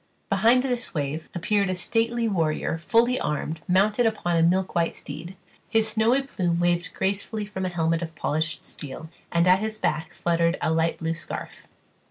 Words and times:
Behind 0.29 0.63
this 0.63 0.95
wave 0.95 1.29
appeared 1.35 1.69
a 1.69 1.75
stately 1.75 2.27
warrior 2.27 2.79
fully 2.79 3.19
armed, 3.19 3.61
mounted 3.67 4.07
upon 4.07 4.35
a 4.35 4.41
milk 4.41 4.73
white 4.73 4.95
steed; 4.95 5.35
his 5.69 5.89
snowy 5.89 6.23
plume 6.23 6.59
waved 6.59 6.95
gracefully 6.95 7.45
from 7.45 7.67
a 7.67 7.69
helmet 7.69 8.01
of 8.01 8.15
polished 8.15 8.65
steel, 8.65 9.11
and 9.31 9.47
at 9.47 9.59
his 9.59 9.77
back 9.77 10.11
fluttered 10.15 10.57
a 10.59 10.71
light 10.71 10.97
blue 10.97 11.13
scarf. 11.13 11.67